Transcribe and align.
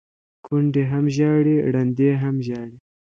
ـ 0.23 0.45
کونډې 0.45 0.83
هم 0.91 1.05
ژاړي 1.15 1.55
ړنډې 1.73 2.11
هم 2.21 2.35
ژاړي، 2.47 2.77